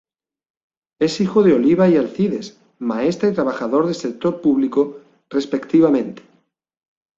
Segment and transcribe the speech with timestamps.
[0.99, 6.23] Es hijo de Oliva y Alcides, maestra y trabajador del sector público respectivamente.